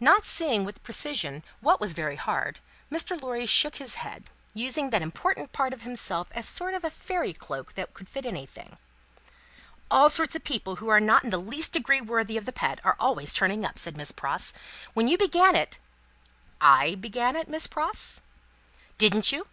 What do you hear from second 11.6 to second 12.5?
degree worthy of